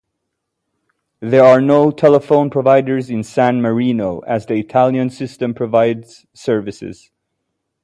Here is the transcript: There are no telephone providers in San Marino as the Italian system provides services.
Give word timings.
There 1.19 1.43
are 1.43 1.61
no 1.61 1.91
telephone 1.91 2.49
providers 2.49 3.11
in 3.11 3.21
San 3.21 3.61
Marino 3.61 4.21
as 4.21 4.47
the 4.47 4.55
Italian 4.55 5.11
system 5.11 5.53
provides 5.53 6.25
services. 6.33 7.11